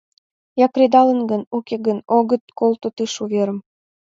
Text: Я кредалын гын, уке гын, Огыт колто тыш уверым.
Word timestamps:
Я 0.65 0.67
кредалын 0.73 1.21
гын, 1.31 1.41
уке 1.57 1.75
гын, 1.85 1.97
Огыт 2.17 2.43
колто 2.59 2.87
тыш 2.95 3.13
уверым. 3.23 3.59